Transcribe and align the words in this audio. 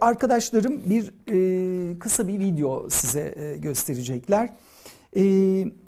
Arkadaşlarım 0.00 0.90
bir 0.90 1.12
e, 1.92 1.98
kısa 1.98 2.28
bir 2.28 2.38
video 2.38 2.90
size 2.90 3.34
e, 3.36 3.56
gösterecekler. 3.56 4.50
E, 5.16 5.22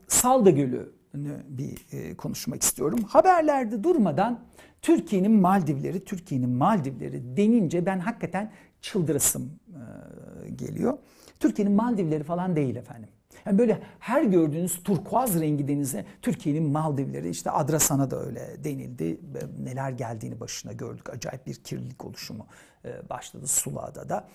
Salda 0.08 0.50
Gölü'nü 0.50 1.37
bir 1.49 1.87
e, 1.92 2.17
konuşmak 2.17 2.63
istiyorum. 2.63 3.02
Haberlerde 3.08 3.84
durmadan 3.84 4.41
Türkiye'nin 4.83 5.33
Maldivleri, 5.33 6.05
Türkiye'nin 6.05 6.50
Maldivleri 6.50 7.36
denince 7.36 7.86
ben 7.86 7.99
hakikaten 7.99 8.52
çıldırasım 8.80 9.50
e, 9.68 10.51
geliyor. 10.51 10.98
Türkiye'nin 11.41 11.77
Maldivleri 11.77 12.25
falan 12.25 12.57
değil 12.57 12.77
efendim. 12.77 13.09
Yani 13.46 13.59
böyle 13.59 13.79
her 13.98 14.22
gördüğünüz 14.22 14.82
turkuaz 14.82 15.40
rengi 15.40 15.68
denize 15.68 16.04
Türkiye'nin 16.22 16.62
Maldivleri 16.62 17.29
işte 17.29 17.50
Adrasan'a 17.50 18.11
da 18.11 18.27
öyle 18.27 18.64
denildi. 18.64 19.20
Neler 19.62 19.90
geldiğini 19.90 20.40
başına 20.40 20.72
gördük. 20.72 21.11
Acayip 21.11 21.46
bir 21.46 21.54
kirlilik 21.54 22.04
oluşumu 22.04 22.46
e, 22.84 23.08
başladı 23.08 23.46
Sula'da 23.46 24.08
da. 24.08 24.29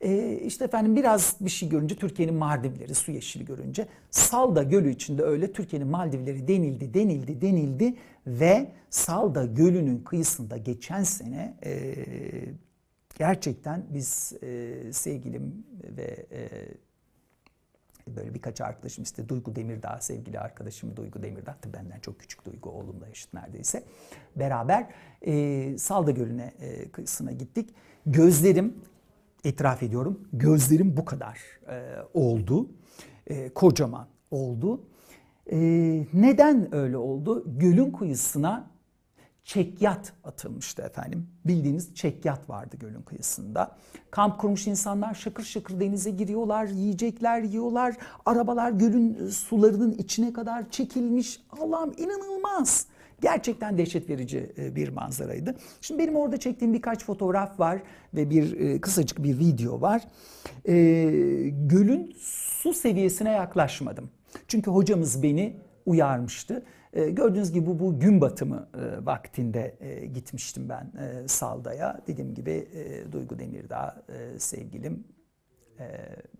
E 0.00 0.36
işte 0.36 0.64
efendim 0.64 0.96
biraz 0.96 1.36
bir 1.40 1.50
şey 1.50 1.68
görünce 1.68 1.96
Türkiye'nin 1.96 2.34
Maldivleri 2.34 2.94
su 2.94 3.12
yeşili 3.12 3.44
görünce 3.44 3.86
Salda 4.10 4.62
Gölü 4.62 4.90
içinde 4.90 5.22
öyle 5.22 5.52
Türkiye'nin 5.52 5.88
Maldivleri 5.88 6.48
denildi, 6.48 6.94
denildi, 6.94 7.40
denildi 7.40 7.94
ve 8.26 8.72
Salda 8.90 9.44
Gölü'nün 9.44 9.98
kıyısında 9.98 10.56
geçen 10.56 11.02
sene 11.02 11.56
e, 11.64 11.94
gerçekten 13.18 13.84
biz 13.90 14.32
e, 14.42 14.92
sevgilim 14.92 15.66
ve 15.96 16.26
e, 16.32 16.48
böyle 18.06 18.34
birkaç 18.34 18.60
arkadaşım 18.60 19.04
işte 19.04 19.28
Duygu 19.28 19.56
Demirdağ 19.56 19.98
sevgili 20.00 20.40
arkadaşım 20.40 20.96
Duygu 20.96 21.22
Demirdağ 21.22 21.56
tabii 21.62 21.72
benden 21.72 22.00
çok 22.00 22.20
küçük 22.20 22.44
Duygu 22.44 22.70
oğlumla 22.70 23.08
eşit 23.08 23.34
neredeyse 23.34 23.84
beraber 24.36 24.86
e, 25.22 25.78
Salda 25.78 26.10
Gölü'ne 26.10 26.52
e, 26.60 26.88
kıyısına 26.88 27.32
gittik. 27.32 27.70
Gözlerim 28.06 28.74
itiraf 29.44 29.82
ediyorum 29.82 30.28
gözlerim 30.32 30.96
bu 30.96 31.04
kadar 31.04 31.38
e, 31.68 31.96
oldu 32.14 32.68
e, 33.26 33.48
kocaman 33.48 34.06
oldu. 34.30 34.80
E, 35.52 35.58
neden 36.12 36.74
öyle 36.74 36.96
oldu? 36.96 37.44
Gölün 37.58 37.92
kıyısına 37.92 38.70
çekyat 39.44 40.12
atılmıştı 40.24 40.82
efendim. 40.82 41.26
Bildiğiniz 41.44 41.94
çekyat 41.94 42.50
vardı 42.50 42.76
gölün 42.80 43.02
kıyısında. 43.02 43.76
Kamp 44.10 44.40
kurmuş 44.40 44.66
insanlar 44.66 45.14
şakır 45.14 45.44
şakır 45.44 45.80
denize 45.80 46.10
giriyorlar, 46.10 46.66
yiyecekler 46.66 47.42
yiyorlar. 47.42 47.96
Arabalar 48.26 48.70
gölün 48.70 49.28
sularının 49.28 49.92
içine 49.92 50.32
kadar 50.32 50.70
çekilmiş. 50.70 51.40
Allah'ım 51.60 51.92
inanılmaz. 51.98 52.86
Gerçekten 53.20 53.78
dehşet 53.78 54.10
verici 54.10 54.52
e, 54.58 54.76
bir 54.76 54.88
manzaraydı. 54.88 55.54
Şimdi 55.80 56.02
benim 56.02 56.16
orada 56.16 56.36
çektiğim 56.36 56.74
birkaç 56.74 57.04
fotoğraf 57.04 57.60
var 57.60 57.82
ve 58.14 58.30
bir 58.30 58.60
e, 58.60 58.80
kısacık 58.80 59.22
bir 59.22 59.38
video 59.38 59.80
var. 59.80 60.02
E, 60.68 60.74
gölün 61.50 62.16
su 62.18 62.72
seviyesine 62.72 63.30
yaklaşmadım. 63.30 64.10
Çünkü 64.48 64.70
hocamız 64.70 65.22
beni 65.22 65.56
uyarmıştı. 65.86 66.62
E, 66.92 67.10
gördüğünüz 67.10 67.52
gibi 67.52 67.78
bu, 67.78 68.00
gün 68.00 68.20
batımı 68.20 68.68
e, 68.74 69.06
vaktinde 69.06 69.76
e, 69.80 70.06
gitmiştim 70.06 70.68
ben 70.68 70.92
e, 71.02 71.28
Salda'ya. 71.28 72.00
Dediğim 72.06 72.34
gibi 72.34 72.68
e, 72.74 73.12
Duygu 73.12 73.38
Demirdağ 73.38 74.02
e, 74.08 74.38
sevgilim 74.38 75.04
e, 75.78 75.86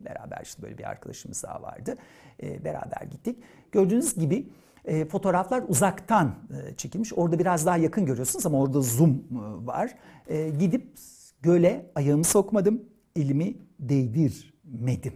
beraber 0.00 0.41
işte 0.42 0.62
böyle 0.62 0.78
bir 0.78 0.84
arkadaşımız 0.84 1.42
daha 1.42 1.62
vardı. 1.62 1.97
E, 2.42 2.64
beraber 2.64 3.03
gittik. 3.11 3.42
Gördüğünüz 3.72 4.14
gibi 4.14 4.48
e, 4.84 5.05
fotoğraflar 5.05 5.64
uzaktan 5.69 6.34
e, 6.50 6.75
çekilmiş. 6.75 7.12
Orada 7.12 7.39
biraz 7.39 7.66
daha 7.66 7.77
yakın 7.77 8.06
görüyorsunuz 8.06 8.47
ama 8.47 8.61
orada 8.61 8.81
zoom 8.81 9.11
e, 9.11 9.66
var. 9.66 9.94
E, 10.28 10.48
gidip 10.48 10.98
göle 11.42 11.91
ayağımı 11.94 12.25
sokmadım, 12.25 12.83
elimi 13.16 13.56
değdirmedim. 13.81 15.14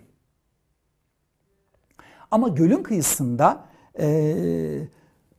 Ama 2.30 2.48
gölün 2.48 2.82
kıyısında 2.82 3.64
e, 4.00 4.88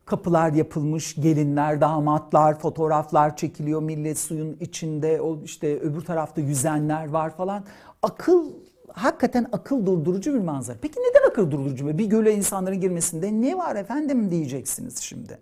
kapılar 0.07 0.53
yapılmış, 0.53 1.15
gelinler, 1.15 1.81
damatlar, 1.81 2.59
fotoğraflar 2.59 3.35
çekiliyor. 3.35 3.81
Millet 3.81 4.19
suyun 4.19 4.57
içinde, 4.59 5.21
o 5.21 5.43
işte 5.43 5.79
öbür 5.79 6.01
tarafta 6.01 6.41
yüzenler 6.41 7.09
var 7.09 7.37
falan. 7.37 7.63
Akıl 8.03 8.51
hakikaten 8.93 9.47
akıl 9.51 9.85
durdurucu 9.85 10.33
bir 10.33 10.39
manzara. 10.39 10.77
Peki 10.81 10.99
neden 10.99 11.29
akıl 11.29 11.51
durdurucu? 11.51 11.97
Bir 11.97 12.05
göle 12.05 12.33
insanların 12.33 12.81
girmesinde 12.81 13.41
ne 13.41 13.57
var 13.57 13.75
efendim 13.75 14.31
diyeceksiniz 14.31 14.99
şimdi. 14.99 15.37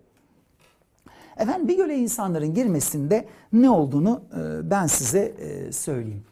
Efendim 1.36 1.68
bir 1.68 1.76
göle 1.76 1.96
insanların 1.96 2.54
girmesinde 2.54 3.28
ne 3.52 3.70
olduğunu 3.70 4.22
e, 4.32 4.70
ben 4.70 4.86
size 4.86 5.20
e, 5.20 5.72
söyleyeyim. 5.72 6.24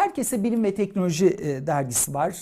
Herkese 0.00 0.44
Bilim 0.44 0.64
ve 0.64 0.74
Teknoloji 0.74 1.26
e, 1.26 1.66
dergisi 1.66 2.14
var. 2.14 2.36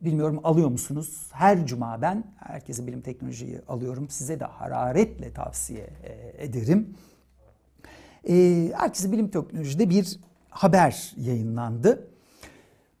Bilmiyorum 0.00 0.40
alıyor 0.44 0.68
musunuz? 0.68 1.28
Her 1.32 1.66
cuma 1.66 2.02
ben 2.02 2.24
herkese 2.36 2.86
Bilim 2.86 3.00
Teknolojiyi 3.00 3.60
alıyorum. 3.68 4.08
Size 4.10 4.40
de 4.40 4.44
hararetle 4.44 5.32
tavsiye 5.32 5.90
ederim. 6.38 6.94
Herkese 8.76 9.12
Bilim 9.12 9.28
Teknoloji'de 9.28 9.90
bir 9.90 10.20
haber 10.50 11.12
yayınlandı. 11.16 12.08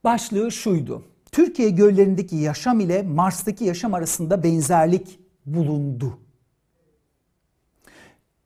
Başlığı 0.04 0.52
şuydu. 0.52 1.02
Türkiye 1.32 1.70
göllerindeki 1.70 2.36
yaşam 2.36 2.80
ile 2.80 3.02
Mars'taki 3.02 3.64
yaşam 3.64 3.94
arasında 3.94 4.42
benzerlik 4.42 5.20
bulundu. 5.46 6.18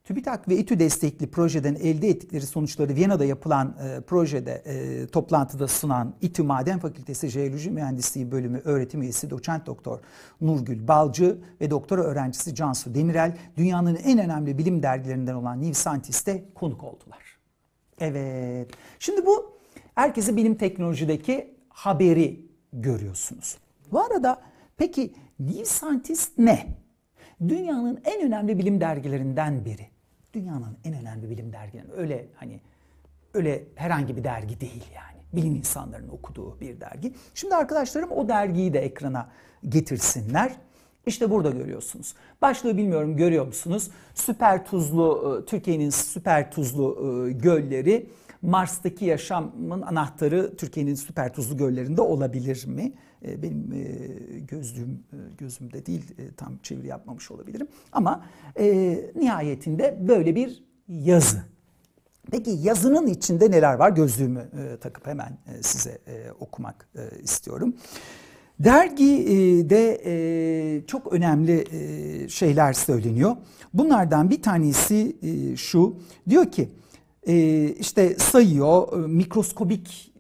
TÜBİTAK 0.05 0.49
ve 0.49 0.57
İTÜ 0.57 0.79
destekli 0.79 1.31
projeden 1.31 1.75
elde 1.75 2.09
ettikleri 2.09 2.47
sonuçları 2.47 2.95
Viyana'da 2.95 3.25
yapılan 3.25 3.77
e, 3.83 4.01
projede 4.01 4.53
e, 4.53 5.07
toplantıda 5.07 5.69
sunan 5.69 6.15
İTÜ 6.21 6.43
Maden 6.43 6.79
Fakültesi 6.79 7.29
Jeoloji 7.29 7.71
Mühendisliği 7.71 8.33
Bölümü 8.33 8.61
öğretim 8.65 9.03
üyesi 9.03 9.31
doçent 9.31 9.67
doktor 9.67 10.01
Nurgül 10.41 10.89
Balcı 10.89 11.39
ve 11.61 11.71
doktora 11.71 12.03
öğrencisi 12.03 12.55
Cansu 12.55 12.95
Demirel 12.95 13.37
dünyanın 13.57 13.97
en 13.97 14.19
önemli 14.19 14.59
bilim 14.59 14.83
dergilerinden 14.83 15.35
olan 15.35 15.63
New 15.63 15.75
Scientist'te 15.75 16.45
konuk 16.55 16.85
oldular. 16.85 17.39
Evet. 18.01 18.71
Şimdi 18.99 19.27
bu 19.27 19.59
herkese 19.95 20.37
bilim 20.37 20.55
teknolojideki 20.55 21.55
haberi 21.69 22.47
görüyorsunuz. 22.73 23.59
Bu 23.93 24.01
arada 24.01 24.41
peki 24.77 25.13
New 25.39 25.65
Scientist 25.65 26.39
ne? 26.39 26.67
Dünyanın 27.49 28.01
en 28.05 28.27
önemli 28.27 28.59
bilim 28.59 28.81
dergilerinden 28.81 29.65
biri. 29.65 29.92
Dünyanın 30.33 30.77
en 30.85 30.95
önemli 30.95 31.31
bilim 31.31 31.53
dergilerinden. 31.53 31.99
Öyle 31.99 32.27
hani 32.35 32.61
öyle 33.35 33.65
herhangi 33.75 34.17
bir 34.17 34.25
dergi 34.25 34.61
değil 34.61 34.85
yani. 34.95 35.23
Bilim 35.33 35.57
insanlarının 35.57 36.09
okuduğu 36.09 36.61
bir 36.61 36.81
dergi. 36.81 37.15
Şimdi 37.35 37.55
arkadaşlarım 37.55 38.11
o 38.11 38.29
dergiyi 38.29 38.73
de 38.73 38.79
ekrana 38.79 39.29
getirsinler. 39.69 40.53
İşte 41.07 41.31
burada 41.31 41.51
görüyorsunuz. 41.51 42.15
Başlığı 42.43 42.77
bilmiyorum 42.77 43.17
görüyor 43.17 43.47
musunuz? 43.47 43.91
Süper 44.15 44.65
tuzlu, 44.67 45.39
e, 45.43 45.47
Türkiye'nin 45.47 45.91
süper 45.91 46.51
tuzlu 46.53 46.99
e, 47.29 47.33
gölleri 47.33 48.07
Mars'taki 48.43 49.05
yaşamın 49.05 49.83
anahtarı 49.83 50.57
Türkiye'nin 50.57 50.95
süper 50.95 51.35
tuzlu 51.35 51.57
göllerinde 51.57 52.01
olabilir 52.01 52.67
mi? 52.67 52.93
E, 53.25 53.43
benim 53.43 53.73
e, 53.73 54.39
gözlüğüm 54.39 55.05
e, 55.13 55.17
gözümde 55.39 55.87
değil 55.87 56.05
tam 56.37 56.59
çeviri 56.63 56.87
yapmamış 56.87 57.31
olabilirim. 57.31 57.69
Ama 57.93 58.25
nihayetinde 59.15 59.99
böyle 60.09 60.35
bir 60.35 60.65
yazı. 60.89 61.43
Peki 62.31 62.51
yazının 62.51 63.07
içinde 63.07 63.51
neler 63.51 63.75
var? 63.75 63.91
Gözlüğümü 63.91 64.49
takıp 64.81 65.07
hemen 65.07 65.39
size 65.61 65.99
okumak 66.41 66.89
istiyorum. 67.23 67.77
Dergide 68.59 70.01
çok 70.87 71.13
önemli 71.13 71.65
şeyler 72.31 72.73
söyleniyor. 72.73 73.37
Bunlardan 73.75 74.31
bir 74.31 74.43
tanesi 74.43 75.17
şu. 75.57 75.97
Diyor 76.29 76.53
ki 76.53 76.69
işte 77.79 78.15
sayıyor 78.19 79.07
mikroskobik 79.07 80.13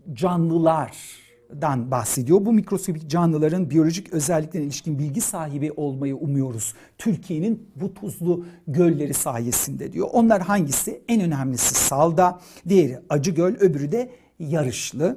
canlılardan 1.52 1.90
bahsediyor. 1.90 2.44
Bu 2.44 2.52
mikroskobik 2.52 3.10
canlıların 3.10 3.70
biyolojik 3.70 4.12
özelliklerine 4.12 4.66
ilişkin 4.66 4.98
bilgi 4.98 5.20
sahibi 5.20 5.72
olmayı 5.72 6.16
umuyoruz. 6.16 6.74
Türkiye'nin 6.98 7.70
bu 7.76 7.94
tuzlu 7.94 8.44
gölleri 8.66 9.14
sayesinde 9.14 9.92
diyor. 9.92 10.08
Onlar 10.12 10.42
hangisi? 10.42 11.02
En 11.08 11.20
önemlisi 11.20 11.74
Salda, 11.74 12.40
diğeri 12.68 12.98
Acıgöl, 13.08 13.54
öbürü 13.54 13.92
de 13.92 14.10
Yarışlı. 14.38 15.16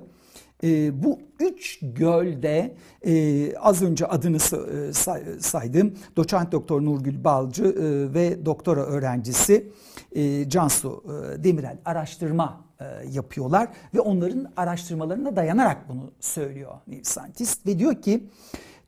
E, 0.64 1.04
bu 1.04 1.20
üç 1.40 1.80
gölde 1.82 2.76
e, 3.06 3.56
az 3.58 3.82
önce 3.82 4.06
adını 4.06 4.38
e, 4.38 4.94
say, 4.94 5.24
saydım 5.40 5.94
doçent 6.16 6.52
doktor 6.52 6.82
Nurgül 6.82 7.24
Balcı 7.24 7.64
e, 7.64 8.14
ve 8.14 8.46
doktora 8.46 8.86
öğrencisi 8.86 9.72
e, 10.16 10.50
Cansu 10.50 11.04
e, 11.06 11.44
Demirel 11.44 11.78
araştırma 11.86 12.65
e, 12.80 12.86
yapıyorlar 13.12 13.70
ve 13.94 14.00
onların 14.00 14.52
araştırmalarına 14.58 15.36
dayanarak 15.36 15.90
bunu 15.90 16.12
söylüyor 16.20 16.74
Neil 16.88 17.04
Scientist 17.04 17.68
ve 17.68 17.80
diyor 17.80 18.02
ki 18.02 18.24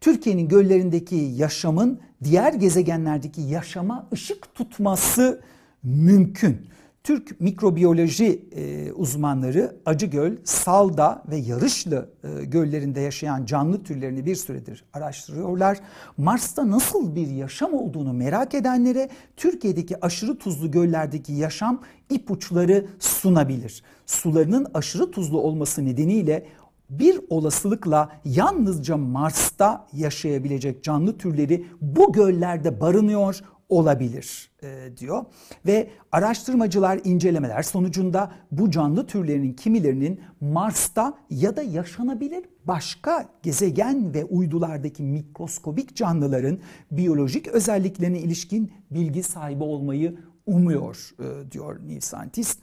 Türkiye'nin 0.01 0.47
göllerindeki 0.47 1.15
yaşamın 1.15 1.99
diğer 2.23 2.53
gezegenlerdeki 2.53 3.41
yaşama 3.41 4.07
ışık 4.13 4.55
tutması 4.55 5.41
mümkün. 5.83 6.67
Türk 7.07 7.41
mikrobiyoloji 7.41 8.49
e, 8.55 8.91
uzmanları 8.91 9.75
Acıgöl, 9.85 10.31
Salda 10.43 11.23
ve 11.29 11.37
Yarışlı 11.37 12.09
e, 12.23 12.45
göllerinde 12.45 13.01
yaşayan 13.01 13.45
canlı 13.45 13.83
türlerini 13.83 14.25
bir 14.25 14.35
süredir 14.35 14.83
araştırıyorlar. 14.93 15.77
Mars'ta 16.17 16.71
nasıl 16.71 17.15
bir 17.15 17.27
yaşam 17.27 17.73
olduğunu 17.73 18.13
merak 18.13 18.53
edenlere 18.53 19.09
Türkiye'deki 19.37 20.05
aşırı 20.05 20.37
tuzlu 20.37 20.71
göllerdeki 20.71 21.33
yaşam 21.33 21.81
ipuçları 22.09 22.85
sunabilir. 22.99 23.83
Sularının 24.05 24.67
aşırı 24.73 25.11
tuzlu 25.11 25.41
olması 25.41 25.85
nedeniyle 25.85 26.45
bir 26.89 27.19
olasılıkla 27.29 28.09
yalnızca 28.25 28.97
Mars'ta 28.97 29.87
yaşayabilecek 29.93 30.83
canlı 30.83 31.17
türleri 31.17 31.65
bu 31.81 32.13
göllerde 32.13 32.81
barınıyor 32.81 33.41
olabilir 33.69 34.51
e, 34.63 34.97
diyor. 34.97 35.25
Ve 35.65 35.89
araştırmacılar 36.11 36.99
incelemeler 37.03 37.63
sonucunda 37.63 38.31
bu 38.51 38.71
canlı 38.71 39.07
türlerinin 39.07 39.53
kimilerinin 39.53 40.21
Mars'ta 40.41 41.13
ya 41.29 41.55
da 41.55 41.61
yaşanabilir 41.61 42.45
başka 42.65 43.29
gezegen 43.43 44.13
ve 44.13 44.25
uydulardaki 44.25 45.03
mikroskobik 45.03 45.95
canlıların 45.95 46.59
biyolojik 46.91 47.47
özelliklerine 47.47 48.19
ilişkin 48.19 48.71
bilgi 48.91 49.23
sahibi 49.23 49.63
olmayı 49.63 50.17
umuyor 50.45 51.09
e, 51.19 51.51
diyor 51.51 51.79
New 51.79 52.01
Scientist. 52.01 52.59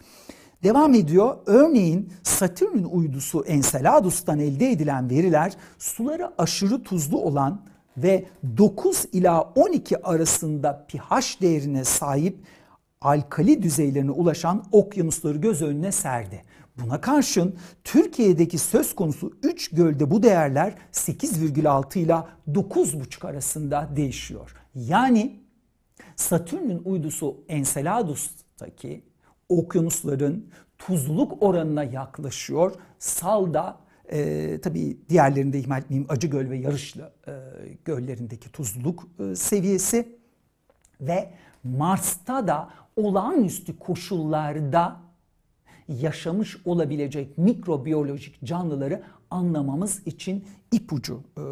Devam 0.63 0.95
ediyor. 0.95 1.37
Örneğin 1.47 2.13
Satürn'ün 2.23 2.85
uydusu 2.85 3.45
Enceladus'tan 3.45 4.39
elde 4.39 4.71
edilen 4.71 5.11
veriler 5.11 5.53
suları 5.79 6.31
aşırı 6.39 6.83
tuzlu 6.83 7.21
olan 7.21 7.61
ve 7.97 8.25
9 8.59 9.05
ila 9.13 9.43
12 9.43 10.03
arasında 10.03 10.87
pH 10.89 11.41
değerine 11.41 11.85
sahip 11.85 12.39
alkali 13.01 13.63
düzeylerine 13.63 14.11
ulaşan 14.11 14.65
okyanusları 14.73 15.39
göz 15.39 15.63
önüne 15.63 15.93
serdi. 15.93 16.43
Buna 16.83 17.01
karşın 17.01 17.57
Türkiye'deki 17.85 18.59
söz 18.59 18.95
konusu 18.95 19.33
3 19.43 19.71
gölde 19.71 20.11
bu 20.11 20.23
değerler 20.23 20.75
8,6 20.93 21.99
ile 21.99 22.13
9,5 22.49 23.27
arasında 23.27 23.89
değişiyor. 23.97 24.57
Yani 24.75 25.41
Satürn'ün 26.17 26.83
uydusu 26.85 27.45
Enceladus'taki 27.49 29.05
okyanusların 29.49 30.51
tuzluluk 30.79 31.43
oranına 31.43 31.85
yaklaşıyor. 31.85 32.73
Salda 32.99 33.84
e, 34.13 34.61
tabii 34.63 34.99
diğerlerinde 35.09 35.59
ihmal 35.59 35.83
etmeyeyim 35.83 36.11
Acıgöl 36.11 36.51
ve 36.51 36.57
Yarışlı 36.57 37.13
e, 37.27 37.33
göllerindeki 37.85 38.53
tuzluluk 38.53 39.09
e, 39.19 39.37
seviyesi 39.37 40.09
ve 41.01 41.31
Mars'ta 41.65 42.47
da 42.47 42.71
olağanüstü 42.97 43.79
koşullarda 43.79 45.01
yaşamış 45.89 46.57
olabilecek 46.65 47.39
mikrobiyolojik 47.39 48.45
canlıları 48.45 49.03
anlamamız 49.31 50.07
için 50.07 50.45
ipucu 50.73 51.23
e, 51.37 51.43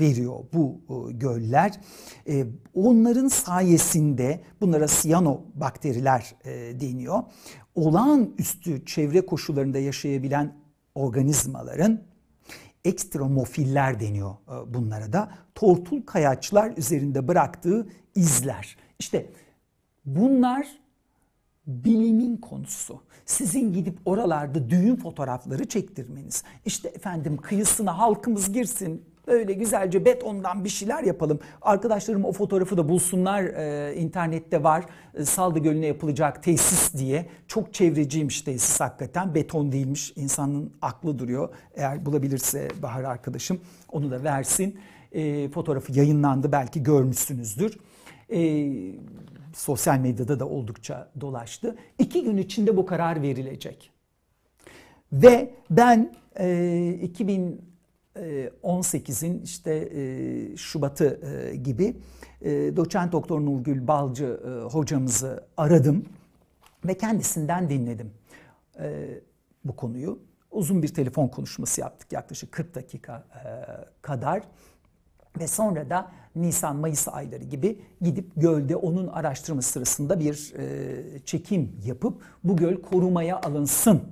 veriyor 0.00 0.38
bu 0.52 0.80
e, 0.88 1.12
göller. 1.12 1.80
E, 2.28 2.46
onların 2.74 3.28
sayesinde 3.28 4.40
bunlara 4.60 4.88
siyano 4.88 5.40
bakteriler 5.54 6.34
e, 6.44 6.80
deniyor. 6.80 7.22
Olağanüstü 7.74 8.84
çevre 8.86 9.26
koşullarında 9.26 9.78
yaşayabilen 9.78 10.59
organizmaların 10.94 12.00
ekstremofiller 12.84 14.00
deniyor 14.00 14.30
e, 14.30 14.74
bunlara 14.74 15.12
da. 15.12 15.32
Tortul 15.54 16.02
kayaçlar 16.02 16.76
üzerinde 16.76 17.28
bıraktığı 17.28 17.88
izler. 18.14 18.76
İşte 18.98 19.30
bunlar 20.04 20.66
bilimin 21.66 22.36
konusu. 22.36 23.02
Sizin 23.26 23.72
gidip 23.72 23.98
oralarda 24.04 24.70
düğün 24.70 24.96
fotoğrafları 24.96 25.68
çektirmeniz. 25.68 26.44
İşte 26.64 26.88
efendim 26.88 27.36
kıyısına 27.36 27.98
halkımız 27.98 28.52
girsin, 28.52 29.04
Öyle 29.26 29.52
güzelce 29.52 30.04
betondan 30.04 30.64
bir 30.64 30.68
şeyler 30.68 31.02
yapalım. 31.02 31.40
Arkadaşlarım 31.62 32.24
o 32.24 32.32
fotoğrafı 32.32 32.76
da 32.76 32.88
bulsunlar. 32.88 33.42
Ee, 33.42 33.94
internette 33.94 34.62
var. 34.62 34.84
Ee, 35.14 35.24
Saldı 35.24 35.58
Gölü'ne 35.58 35.86
yapılacak 35.86 36.42
tesis 36.42 36.94
diye. 36.94 37.26
Çok 37.48 37.74
çevreciymiş 37.74 38.42
tesis 38.42 38.80
hakikaten. 38.80 39.34
Beton 39.34 39.72
değilmiş. 39.72 40.12
İnsanın 40.16 40.72
aklı 40.82 41.18
duruyor. 41.18 41.48
Eğer 41.74 42.06
bulabilirse 42.06 42.68
Bahar 42.82 43.04
arkadaşım 43.04 43.60
onu 43.92 44.10
da 44.10 44.24
versin. 44.24 44.78
Ee, 45.12 45.48
fotoğrafı 45.48 45.92
yayınlandı. 45.92 46.52
Belki 46.52 46.82
görmüşsünüzdür. 46.82 47.78
Ee, 48.32 48.72
sosyal 49.54 49.98
medyada 49.98 50.40
da 50.40 50.48
oldukça 50.48 51.10
dolaştı. 51.20 51.76
İki 51.98 52.24
gün 52.24 52.36
içinde 52.36 52.76
bu 52.76 52.86
karar 52.86 53.22
verilecek. 53.22 53.90
Ve 55.12 55.50
ben 55.70 56.12
e, 56.38 56.98
2000 57.02 57.69
18'in 58.16 59.38
ee, 59.38 59.42
işte 59.42 59.74
e, 59.74 60.56
Şubat'ı 60.56 61.20
e, 61.26 61.56
gibi 61.56 61.96
e, 62.42 62.76
doçent 62.76 63.12
doktor 63.12 63.40
Nurgül 63.40 63.86
Balcı 63.86 64.40
hocamızı 64.70 65.44
aradım 65.56 66.04
ve 66.84 66.94
kendisinden 66.94 67.70
dinledim 67.70 68.10
bu 69.64 69.76
konuyu. 69.76 70.18
Uzun 70.50 70.82
bir 70.82 70.94
telefon 70.94 71.28
konuşması 71.28 71.80
yaptık 71.80 72.12
yaklaşık 72.12 72.52
40 72.52 72.74
dakika 72.74 73.24
kadar. 74.02 74.42
Ve 75.40 75.46
sonra 75.46 75.90
da 75.90 76.12
Nisan-Mayıs 76.36 77.08
ayları 77.08 77.44
gibi 77.44 77.82
gidip 78.00 78.32
gölde 78.36 78.76
onun 78.76 79.06
araştırması 79.06 79.70
sırasında 79.70 80.20
bir 80.20 80.54
çekim 81.24 81.76
yapıp 81.84 82.22
bu 82.44 82.56
göl 82.56 82.82
korumaya 82.82 83.40
alınsın 83.40 84.02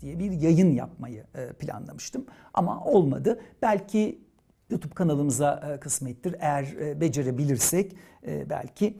diye 0.00 0.18
bir 0.18 0.32
yayın 0.32 0.72
yapmayı 0.72 1.24
planlamıştım. 1.58 2.26
Ama 2.54 2.84
olmadı. 2.84 3.40
Belki 3.62 4.24
YouTube 4.70 4.94
kanalımıza 4.94 5.78
kısmettir. 5.80 6.36
Eğer 6.38 7.00
becerebilirsek 7.00 7.96
belki 8.26 8.98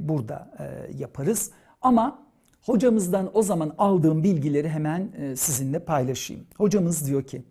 burada 0.00 0.54
yaparız. 0.94 1.50
Ama 1.82 2.26
hocamızdan 2.62 3.30
o 3.34 3.42
zaman 3.42 3.74
aldığım 3.78 4.24
bilgileri 4.24 4.68
hemen 4.68 5.12
sizinle 5.34 5.84
paylaşayım. 5.84 6.46
Hocamız 6.56 7.06
diyor 7.06 7.22
ki 7.22 7.42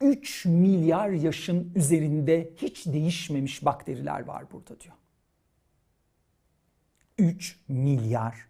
3 0.00 0.46
milyar 0.46 1.10
yaşın 1.10 1.72
üzerinde 1.74 2.50
hiç 2.56 2.86
değişmemiş 2.86 3.64
bakteriler 3.64 4.26
var 4.26 4.44
burada 4.52 4.80
diyor. 4.80 4.94
3 7.18 7.60
milyar 7.68 8.48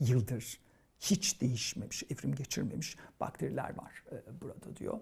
yıldır 0.00 0.58
hiç 1.10 1.40
değişmemiş, 1.40 2.02
evrim 2.10 2.34
geçirmemiş 2.34 2.96
bakteriler 3.20 3.70
var 3.76 4.04
e, 4.12 4.40
burada 4.40 4.76
diyor. 4.76 4.98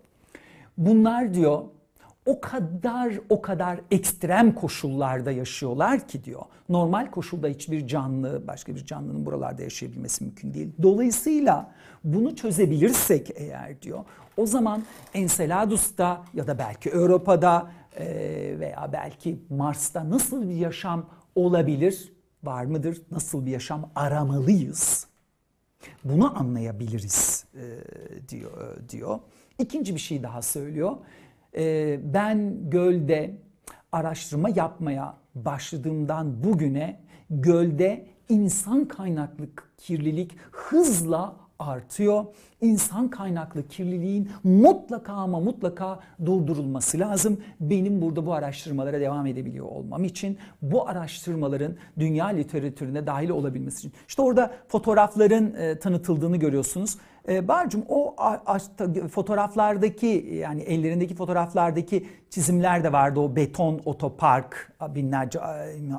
Bunlar 0.77 1.35
diyor 1.35 1.63
o 2.27 2.41
kadar 2.41 3.21
o 3.29 3.43
kadar 3.43 3.81
ekstrem 3.91 4.55
koşullarda 4.55 5.31
yaşıyorlar 5.31 6.09
ki 6.09 6.25
diyor. 6.25 6.43
Normal 6.69 7.11
koşulda 7.11 7.49
hiçbir 7.49 7.87
canlı, 7.87 8.47
başka 8.47 8.75
bir 8.75 8.85
canlının 8.85 9.27
buralarda 9.27 9.63
yaşayabilmesi 9.63 10.25
mümkün 10.25 10.55
değil. 10.55 10.73
Dolayısıyla 10.83 11.73
bunu 12.05 12.37
çözebilirsek 12.37 13.31
eğer 13.35 13.83
diyor, 13.83 14.05
o 14.37 14.47
zaman 14.47 14.83
Enceladus'ta 15.15 16.25
ya 16.35 16.47
da 16.47 16.59
belki 16.59 16.95
Avrupa'da 16.95 17.71
e, 17.97 18.07
veya 18.61 18.91
belki 18.93 19.39
Mars'ta 19.51 20.11
nasıl 20.11 20.49
bir 20.49 20.55
yaşam 20.55 21.07
olabilir, 21.35 22.13
var 22.43 22.65
mıdır? 22.65 23.03
Nasıl 23.11 23.47
bir 23.47 23.51
yaşam 23.51 23.91
aramalıyız? 23.95 25.07
Bunu 26.05 26.39
anlayabiliriz 26.39 27.45
e, 27.55 27.63
diyor 28.29 28.77
diyor. 28.89 29.19
İkinci 29.59 29.95
bir 29.95 30.01
şey 30.01 30.23
daha 30.23 30.43
söylüyor. 30.43 30.97
E, 31.57 32.01
ben 32.15 32.71
gölde 32.71 33.37
araştırma 33.93 34.49
yapmaya 34.49 35.17
başladığımdan 35.35 36.45
bugüne 36.45 37.01
gölde 37.31 38.07
insan 38.29 38.85
kaynaklı 38.85 39.47
kirlilik 39.79 40.37
hızla 40.51 41.44
artıyor. 41.67 42.25
İnsan 42.61 43.09
kaynaklı 43.09 43.69
kirliliğin 43.69 44.31
mutlaka 44.45 45.13
ama 45.13 45.41
mutlaka 45.41 46.01
durdurulması 46.27 46.99
lazım. 46.99 47.41
Benim 47.61 48.03
burada 48.03 48.27
bu 48.27 48.35
araştırmalara 48.35 49.01
devam 49.01 49.27
edebiliyor 49.27 49.67
olmam 49.67 50.05
için 50.05 50.39
bu 50.63 50.89
araştırmaların 50.89 51.73
dünya 51.99 52.27
literatürüne 52.27 53.07
dahil 53.07 53.29
olabilmesi 53.29 53.79
için. 53.79 53.93
İşte 54.09 54.23
orada 54.23 54.51
fotoğrafların 54.69 55.55
e, 55.55 55.79
tanıtıldığını 55.79 56.37
görüyorsunuz. 56.37 56.97
E, 57.29 57.49
Barcum 57.49 57.85
o 57.89 58.17
fotoğraflardaki 59.11 60.37
yani 60.41 60.63
ellerindeki 60.63 61.15
fotoğraflardaki 61.15 62.07
çizimler 62.31 62.85
de 62.85 62.93
vardı. 62.93 63.21
O 63.21 63.37
beton 63.37 63.81
otopark 63.85 64.73
binlerce 64.89 65.41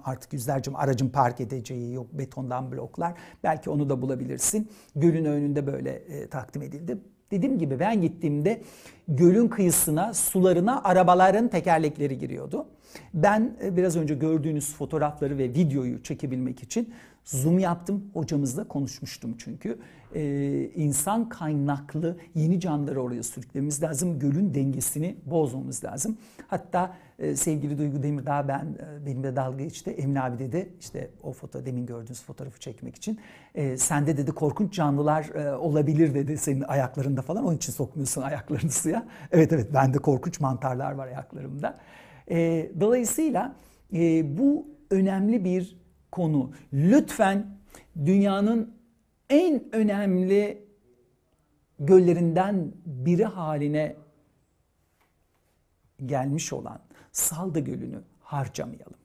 artık 0.06 0.34
yüzlerce 0.34 0.72
aracın 0.76 1.10
park 1.10 1.42
edeceği 1.42 1.94
yok 1.94 2.08
betondan 2.14 2.72
bloklar. 2.72 3.14
Belki 3.44 3.70
onu 3.70 3.90
da 3.90 4.02
bulabilirsin. 4.02 4.70
Gölün 4.96 5.26
önünde 5.26 5.68
böyle 5.68 5.92
e, 5.92 6.28
takdim 6.28 6.62
edildi. 6.62 6.98
Dediğim 7.32 7.60
gibi 7.60 7.80
ben 7.80 8.02
gittiğimde 8.02 8.62
gölün 9.08 9.48
kıyısına, 9.48 10.14
sularına 10.14 10.84
arabaların 10.84 11.48
tekerlekleri 11.48 12.18
giriyordu. 12.18 12.66
Ben 13.14 13.58
e, 13.64 13.78
biraz 13.78 13.98
önce 13.98 14.16
gördüğünüz 14.16 14.74
fotoğrafları 14.74 15.38
ve 15.38 15.44
videoyu 15.44 16.04
çekebilmek 16.04 16.64
için 16.64 16.94
Zoom 17.26 17.60
yaptım. 17.60 18.04
Hocamızla 18.14 18.68
konuşmuştum 18.68 19.36
çünkü. 19.38 19.78
Ee, 20.16 20.70
insan 20.76 21.30
kaynaklı 21.30 22.18
yeni 22.36 22.60
canlıları 22.60 23.02
oraya 23.02 23.24
sürüklememiz 23.24 23.84
lazım. 23.84 24.20
Gölün 24.20 24.54
dengesini 24.54 25.16
bozmamız 25.26 25.84
lazım. 25.84 26.18
Hatta 26.48 26.96
e, 27.20 27.36
sevgili 27.36 27.78
Duygu 27.78 28.04
Demirdağ 28.04 28.48
ben 28.48 28.66
e, 28.66 29.06
benimle 29.06 29.36
dalga 29.36 29.64
geçti. 29.64 29.92
Emin 29.92 30.16
abi 30.16 30.40
dedi 30.40 30.70
işte 30.80 31.10
o 31.24 31.34
foto 31.34 31.66
demin 31.66 31.86
gördüğünüz 31.86 32.22
fotoğrafı 32.22 32.60
çekmek 32.60 32.96
için. 32.96 33.20
E, 33.56 33.78
sende 33.78 34.18
dedi 34.18 34.32
korkunç 34.32 34.74
canlılar 34.74 35.24
e, 35.36 35.56
olabilir 35.56 36.14
dedi 36.14 36.38
senin 36.38 36.62
ayaklarında 36.62 37.22
falan. 37.22 37.46
Onun 37.46 37.56
için 37.56 37.74
sokmuyorsun 37.74 38.22
ayaklarını 38.22 38.72
suya. 38.72 39.06
Evet 39.32 39.54
evet 39.54 39.74
bende 39.74 39.98
korkunç 39.98 40.40
mantarlar 40.40 40.92
var 40.92 41.08
ayaklarımda. 41.08 41.78
E, 42.30 42.72
dolayısıyla 42.80 43.56
e, 43.94 44.38
bu 44.38 44.68
önemli 44.90 45.44
bir 45.44 45.78
konu. 46.12 46.52
Lütfen 46.74 47.58
dünyanın 48.06 48.76
en 49.30 49.64
önemli 49.72 50.66
göllerinden 51.80 52.72
biri 52.86 53.26
haline 53.26 53.96
gelmiş 56.06 56.54
olan 56.54 56.80
Salda 57.12 57.60
Gölü'nü 57.60 58.02
harcamayalım. 58.20 59.00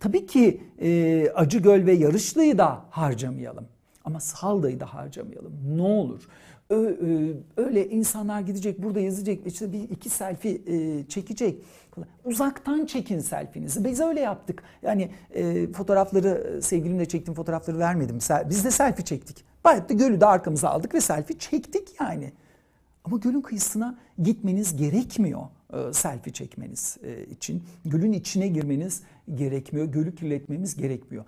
Tabii 0.00 0.26
ki 0.26 0.62
e, 0.80 1.30
Acı 1.34 1.58
Göl 1.58 1.86
ve 1.86 1.92
Yarışlı'yı 1.92 2.58
da 2.58 2.84
harcamayalım. 2.90 3.68
Ama 4.04 4.20
Salda'yı 4.20 4.80
da 4.80 4.94
harcamayalım. 4.94 5.52
Ne 5.76 5.82
olur. 5.82 6.28
Öyle 7.56 7.88
insanlar 7.88 8.40
gidecek 8.40 8.82
burada 8.82 9.00
yazacak 9.00 9.38
işte 9.46 9.72
bir 9.72 9.82
iki 9.82 10.10
selfie 10.10 10.60
e, 10.66 11.04
çekecek. 11.08 11.62
Uzaktan 12.24 12.86
çekin 12.86 13.18
selfinizi. 13.20 13.84
Biz 13.84 14.00
öyle 14.00 14.20
yaptık. 14.20 14.62
Yani 14.82 15.10
e, 15.34 15.72
fotoğrafları 15.72 16.62
sevgilimle 16.62 17.08
çektiğim 17.08 17.34
fotoğrafları 17.34 17.78
vermedim. 17.78 18.18
Biz 18.50 18.64
de 18.64 18.70
selfie 18.70 19.04
çektik. 19.04 19.44
Bayat 19.64 19.88
da 19.90 19.94
gölü 19.94 20.20
de 20.20 20.26
arkamıza 20.26 20.68
aldık 20.68 20.94
ve 20.94 21.00
selfie 21.00 21.38
çektik 21.38 21.88
yani. 22.00 22.32
Ama 23.04 23.16
gölün 23.16 23.40
kıyısına 23.40 23.98
gitmeniz 24.22 24.76
gerekmiyor 24.76 25.42
e, 25.72 25.92
selfie 25.92 26.32
çekmeniz 26.32 26.98
için. 27.30 27.62
Gölün 27.84 28.12
içine 28.12 28.48
girmeniz 28.48 29.02
gerekmiyor. 29.34 29.86
Gölü 29.86 30.14
kirletmemiz 30.14 30.76
gerekmiyor. 30.76 31.24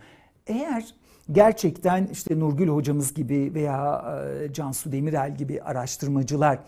Eğer 0.46 0.94
gerçekten 1.32 2.06
işte 2.06 2.38
Nurgül 2.38 2.68
hocamız 2.68 3.14
gibi 3.14 3.54
veya 3.54 4.04
e, 4.42 4.52
Cansu 4.52 4.92
Demirel 4.92 5.36
gibi 5.36 5.62
araştırmacılar 5.62 6.58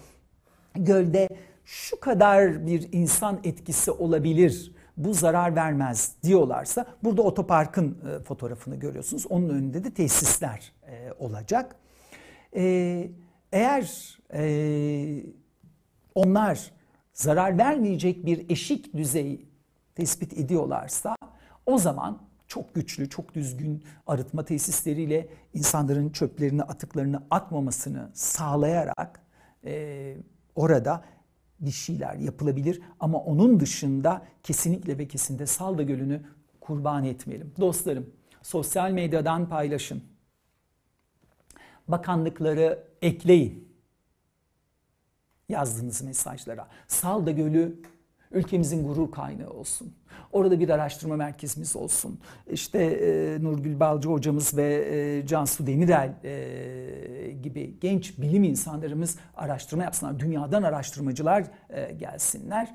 gölde 0.74 1.28
şu 1.64 2.00
kadar 2.00 2.66
bir 2.66 2.88
insan 2.92 3.40
etkisi 3.44 3.90
olabilir, 3.90 4.72
bu 4.96 5.14
zarar 5.14 5.56
vermez 5.56 6.12
diyorlarsa 6.22 6.86
burada 7.04 7.22
otoparkın 7.22 7.98
e, 8.08 8.22
fotoğrafını 8.22 8.76
görüyorsunuz. 8.76 9.26
Onun 9.26 9.48
önünde 9.48 9.84
de 9.84 9.94
tesisler 9.94 10.72
e, 10.86 11.12
olacak. 11.18 11.76
Eğer 13.52 14.18
onlar 16.14 16.72
zarar 17.14 17.58
vermeyecek 17.58 18.26
bir 18.26 18.50
eşik 18.50 18.94
düzeyi 18.94 19.46
tespit 19.94 20.38
ediyorlarsa 20.38 21.16
o 21.66 21.78
zaman 21.78 22.18
çok 22.48 22.74
güçlü, 22.74 23.10
çok 23.10 23.34
düzgün 23.34 23.84
arıtma 24.06 24.44
tesisleriyle 24.44 25.28
insanların 25.54 26.10
çöplerini, 26.10 26.62
atıklarını 26.62 27.22
atmamasını 27.30 28.10
sağlayarak 28.14 29.20
e, 29.64 30.16
orada 30.54 31.04
bir 31.60 31.70
şeyler 31.70 32.14
yapılabilir. 32.14 32.82
Ama 33.00 33.18
onun 33.18 33.60
dışında 33.60 34.26
kesinlikle 34.42 34.98
ve 34.98 35.08
kesinlikle 35.08 35.46
Salda 35.46 35.82
Gölü'nü 35.82 36.22
kurban 36.60 37.04
etmeyelim. 37.04 37.54
Dostlarım, 37.60 38.10
sosyal 38.42 38.90
medyadan 38.90 39.48
paylaşın. 39.48 40.04
Bakanlıkları 41.88 42.84
ekleyin 43.02 43.74
yazdığınız 45.48 46.02
mesajlara. 46.02 46.68
Salda 46.88 47.30
Gölü 47.30 47.82
ülkemizin 48.34 48.84
gurur 48.84 49.10
kaynağı 49.10 49.50
olsun. 49.50 49.94
Orada 50.32 50.60
bir 50.60 50.68
araştırma 50.68 51.16
merkezimiz 51.16 51.76
olsun. 51.76 52.18
İşte 52.50 52.78
e, 52.78 53.42
Nurgül 53.42 53.80
Balcı 53.80 54.08
hocamız 54.08 54.56
ve 54.56 54.88
e, 54.90 55.26
Cansu 55.26 55.66
Demirel 55.66 56.14
e, 56.24 57.32
gibi 57.42 57.74
genç 57.80 58.18
bilim 58.18 58.44
insanlarımız 58.44 59.18
araştırma 59.36 59.82
yapsınlar. 59.82 60.18
Dünyadan 60.18 60.62
araştırmacılar 60.62 61.44
e, 61.70 61.92
gelsinler. 61.92 62.74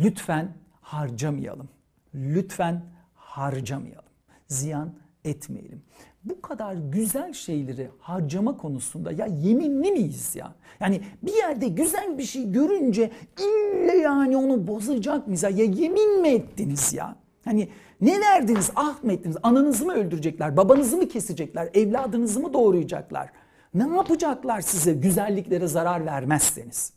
Lütfen 0.00 0.52
harcamayalım. 0.80 1.68
Lütfen 2.14 2.82
harcamayalım. 3.14 4.10
Ziyan 4.48 4.94
etmeyelim 5.24 5.82
bu 6.24 6.42
kadar 6.42 6.74
güzel 6.74 7.32
şeyleri 7.32 7.90
harcama 7.98 8.56
konusunda 8.56 9.12
ya 9.12 9.26
yeminli 9.26 9.92
miyiz 9.92 10.36
ya? 10.36 10.54
Yani 10.80 11.00
bir 11.22 11.32
yerde 11.32 11.68
güzel 11.68 12.18
bir 12.18 12.22
şey 12.22 12.52
görünce 12.52 13.10
ille 13.38 13.96
yani 13.96 14.36
onu 14.36 14.66
bozacak 14.66 15.26
mıyız 15.26 15.42
ya? 15.42 15.50
Ya 15.50 15.64
yemin 15.64 16.20
mi 16.20 16.28
ettiniz 16.28 16.92
ya? 16.92 17.16
Hani 17.44 17.68
ne 18.00 18.20
derdiniz? 18.20 18.70
Ah 18.76 19.04
mı 19.04 19.12
ettiniz? 19.12 19.36
Ananızı 19.42 19.86
mı 19.86 19.92
öldürecekler? 19.92 20.56
Babanızı 20.56 20.96
mı 20.96 21.08
kesecekler? 21.08 21.70
Evladınızı 21.74 22.40
mı 22.40 22.52
doğrayacaklar? 22.52 23.30
Ne 23.74 23.96
yapacaklar 23.96 24.60
size 24.60 24.92
güzelliklere 24.92 25.66
zarar 25.66 26.06
vermezseniz? 26.06 26.92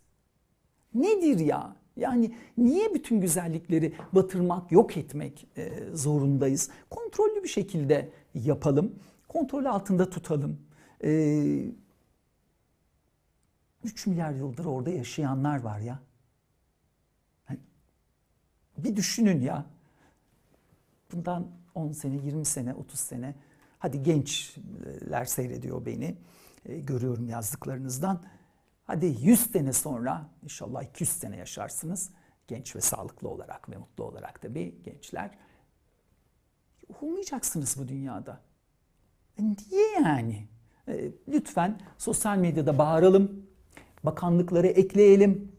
Nedir 0.94 1.40
ya? 1.40 1.76
Yani 1.98 2.32
niye 2.58 2.94
bütün 2.94 3.22
güzellikleri 3.22 3.94
batırmak, 4.14 4.72
yok 4.72 4.98
etmek 4.98 5.48
e, 5.58 5.72
zorundayız? 5.94 6.70
Kontrollü 6.90 7.44
bir 7.44 7.50
şekilde 7.50 8.10
yapalım 8.34 9.00
kontrol 9.28 9.66
altında 9.66 10.10
tutalım. 10.10 10.60
Ee, 11.04 11.66
3 13.84 14.08
milyar 14.08 14.32
yıldır 14.32 14.66
orada 14.66 14.90
yaşayanlar 14.90 15.60
var 15.62 15.80
ya. 15.80 16.00
Bir 18.78 18.96
düşünün 18.96 19.42
ya. 19.42 19.66
Bundan 21.12 21.48
10 21.76 21.92
sene, 21.92 22.16
20 22.16 22.46
sene, 22.46 22.74
30 22.74 23.00
sene. 23.00 23.36
Hadi 23.80 24.04
gençler 24.04 25.26
seyrediyor 25.26 25.86
beni. 25.86 26.18
E, 26.66 26.80
görüyorum 26.80 27.30
yazdıklarınızdan. 27.30 28.24
Hadi 28.84 29.06
100 29.06 29.52
sene 29.52 29.74
sonra 29.74 30.30
inşallah 30.44 30.84
200 30.84 31.10
sene 31.10 31.38
yaşarsınız. 31.38 32.10
Genç 32.48 32.76
ve 32.76 32.82
sağlıklı 32.82 33.30
olarak 33.30 33.70
ve 33.70 33.78
mutlu 33.78 34.04
olarak 34.04 34.42
tabii 34.42 34.76
gençler. 34.84 35.32
Olmayacaksınız 37.02 37.76
bu 37.80 37.88
dünyada. 37.88 38.40
Niye 39.40 39.92
yani? 40.04 40.48
E, 40.88 41.12
lütfen 41.28 41.80
sosyal 41.98 42.38
medyada 42.38 42.78
bağıralım, 42.78 43.46
bakanlıkları 44.04 44.68
ekleyelim, 44.68 45.52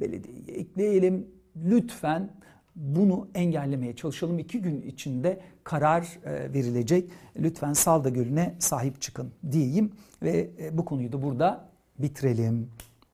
belediyeyi 0.00 0.46
ekleyelim. 0.46 1.26
Lütfen 1.56 2.30
bunu 2.76 3.28
engellemeye 3.34 3.96
çalışalım. 3.96 4.38
İki 4.38 4.62
gün 4.62 4.82
içinde 4.82 5.40
karar 5.64 6.18
e, 6.24 6.52
verilecek. 6.52 7.10
Lütfen 7.38 7.72
Salda 7.72 8.08
Gölü'ne 8.08 8.54
sahip 8.58 9.00
çıkın 9.02 9.32
diyeyim 9.52 9.92
ve 10.22 10.50
e, 10.58 10.78
bu 10.78 10.84
konuyu 10.84 11.12
da 11.12 11.22
burada 11.22 11.68
bitirelim. 11.98 12.70